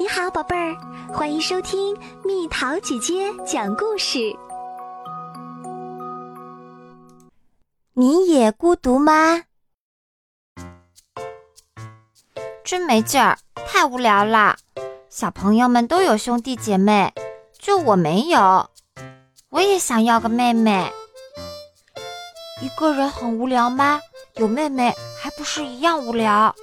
[0.00, 0.76] 你好，宝贝儿，
[1.12, 4.32] 欢迎收听蜜桃姐姐讲故事。
[7.94, 9.42] 你也孤独吗？
[12.62, 13.36] 真没劲儿，
[13.66, 14.56] 太无聊了。
[15.10, 17.12] 小朋友们都有兄弟姐妹，
[17.58, 18.70] 就我没有。
[19.48, 20.92] 我也想要个妹妹。
[22.62, 23.98] 一个人很无聊吗？
[24.36, 26.54] 有妹妹还不是一样无聊？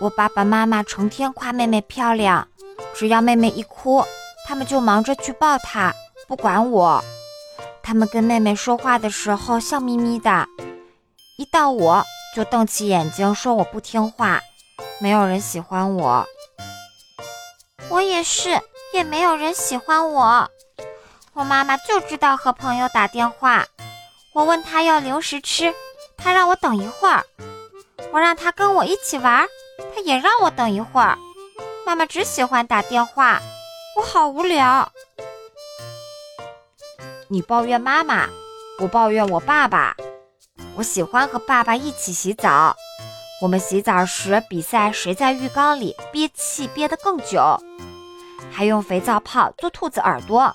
[0.00, 2.48] 我爸爸妈妈成天夸妹妹漂亮，
[2.94, 4.04] 只要妹妹一哭，
[4.46, 5.92] 他们就忙着去抱她，
[6.26, 7.02] 不管我。
[7.82, 10.46] 他们跟妹妹说话的时候笑眯眯的，
[11.38, 12.04] 一到我
[12.36, 14.40] 就瞪起眼睛说我不听话，
[15.00, 16.24] 没有人喜欢我。
[17.88, 18.60] 我也是，
[18.94, 20.48] 也没有人喜欢我。
[21.32, 23.66] 我妈妈就知道和朋友打电话，
[24.34, 25.74] 我问她要零食吃，
[26.16, 27.24] 她让我等一会儿，
[28.12, 29.46] 我让她跟我一起玩。
[29.94, 31.18] 他也让我等一会儿，
[31.86, 33.40] 妈妈只喜欢打电话，
[33.96, 34.90] 我好无聊。
[37.28, 38.28] 你抱怨妈妈，
[38.80, 39.96] 我抱怨我爸爸。
[40.76, 42.74] 我喜欢和爸爸一起洗澡，
[43.42, 47.60] 我们洗澡时比赛谁在浴缸里憋气憋得更久，
[48.50, 50.54] 还用肥皂泡做兔子耳朵。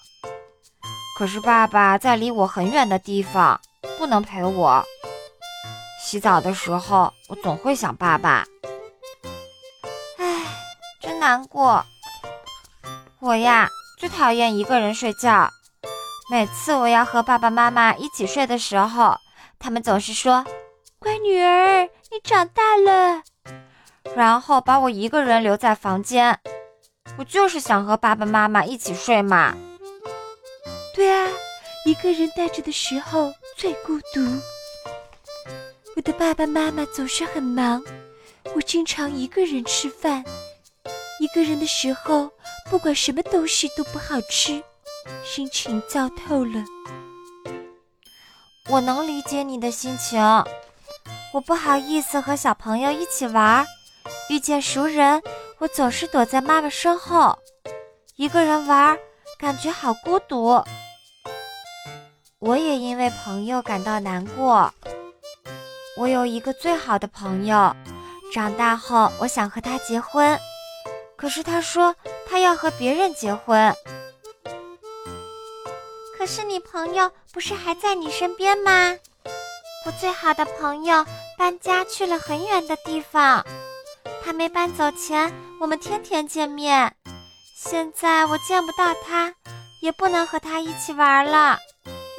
[1.18, 3.60] 可是爸爸在离我很远的地方，
[3.98, 4.84] 不能陪我。
[6.04, 8.46] 洗澡的时候，我总会想爸爸。
[11.26, 11.84] 难过，
[13.20, 15.50] 我呀最讨厌一个人睡觉。
[16.30, 19.18] 每次我要和爸爸妈妈一起睡的时候，
[19.58, 20.46] 他们总是说
[21.02, 23.24] ：“乖女儿，你长大了。”
[24.16, 26.40] 然后把我一个人留在房间。
[27.18, 29.58] 我就是想和爸爸妈妈一起睡嘛。
[30.94, 31.28] 对啊，
[31.88, 34.22] 一个人待着的时候最孤独。
[35.96, 37.84] 我的爸爸妈妈总是很忙，
[38.54, 40.24] 我经常一个人吃饭。
[41.20, 42.30] 一个人的时候，
[42.70, 44.64] 不管什么东西都不好吃，
[45.24, 46.64] 心情糟透了。
[48.70, 50.20] 我能理解你的心情，
[51.34, 53.66] 我不好意思和小朋友一起玩，
[54.30, 55.22] 遇见熟人，
[55.60, 57.38] 我总是躲在妈妈身后，
[58.18, 58.98] 一个人玩，
[59.40, 60.64] 感觉好孤独。
[62.40, 64.74] 我也因为朋友感到难过。
[65.98, 67.74] 我有一个最好的朋友，
[68.34, 70.38] 长大后我想和他结婚。
[71.26, 71.96] 可是他说
[72.30, 73.76] 他要和别人结婚。
[76.16, 78.96] 可是你朋友不是还在你身边吗？
[79.88, 81.04] 我最好的朋友
[81.36, 83.44] 搬家去了很远的地方，
[84.24, 86.96] 他没搬走前我们天天见面，
[87.58, 89.34] 现在我见不到他，
[89.82, 91.58] 也不能和他一起玩了。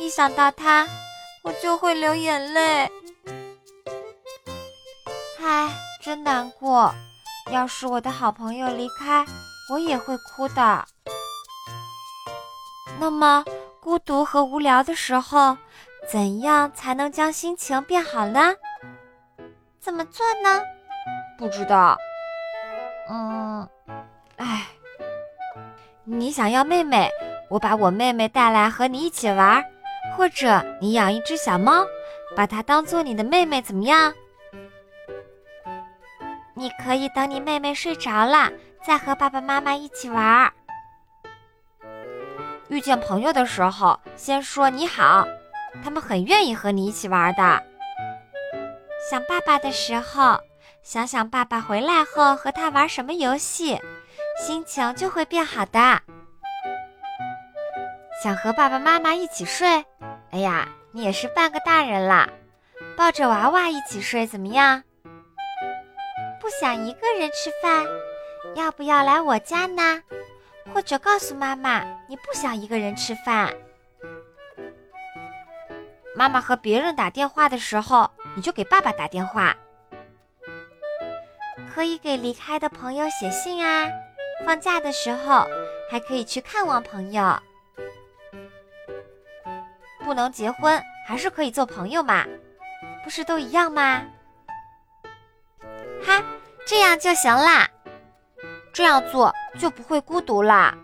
[0.01, 0.85] 一想到他，
[1.45, 2.91] 我就会流眼泪。
[5.41, 6.93] 唉，真难过。
[7.51, 9.25] 要是我的好朋友离开，
[9.73, 10.85] 我也会哭的。
[12.99, 13.45] 那么，
[13.81, 15.57] 孤独和无聊的时候，
[16.11, 18.55] 怎样才能将心情变好呢？
[19.79, 20.61] 怎么做呢？
[21.39, 21.97] 不知道。
[23.09, 23.69] 嗯，
[24.37, 24.67] 哎，
[26.05, 27.09] 你想要妹妹，
[27.49, 29.63] 我把我妹妹带来和你一起玩；
[30.17, 31.87] 或者你养一只小猫，
[32.35, 34.13] 把它当做你的妹妹，怎么样？
[36.59, 38.51] 你可以等你妹妹睡着了，
[38.83, 40.51] 再和爸爸妈妈一起玩。
[42.69, 45.29] 遇见朋友的时候，先说你好，
[45.85, 47.63] 他们很愿意和你一起玩的。
[49.11, 50.41] 想爸爸的时候，
[50.83, 53.79] 想想爸爸回来后和他玩什么游戏，
[54.41, 56.01] 心情就会变好的。
[58.23, 59.85] 想和爸爸妈妈一起睡，
[60.31, 62.27] 哎呀，你也是半个大人了，
[62.97, 64.83] 抱着娃娃一起睡怎么样？
[66.47, 67.85] 不想一个人吃饭，
[68.55, 70.01] 要不要来我家呢？
[70.73, 73.53] 或者告诉妈妈你不想一个人吃饭。
[76.15, 79.57] 妈妈和别人打电话的时候，你就给爸爸打电话。
[81.75, 83.91] 可以给离开的朋友写信啊。
[84.45, 85.45] 放假的时候
[85.91, 87.37] 还可以去看望朋友。
[90.05, 92.25] 不能结婚，还是可以做朋友嘛？
[93.03, 94.05] 不是都一样吗？
[96.07, 96.23] 哈。
[96.67, 97.71] 这样就行啦，
[98.73, 100.77] 这样做就不会孤独啦。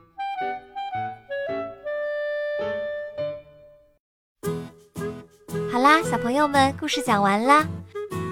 [5.73, 7.67] 好啦，小朋友们，故事讲完啦。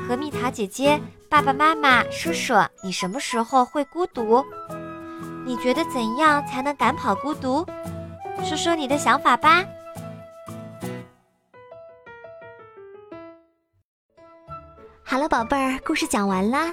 [0.06, 2.54] 和蜜桃姐姐、爸爸妈妈叔叔，
[2.84, 4.44] 你什么时候会孤独？
[5.44, 7.66] 你觉得怎样才能赶跑孤独？
[8.44, 9.64] 说说你的想法吧。
[15.02, 16.72] 好了，宝贝儿，故事讲完啦。